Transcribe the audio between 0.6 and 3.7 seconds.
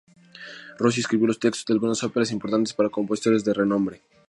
Rossi escribió los textos de algunas óperas importantes para compositores de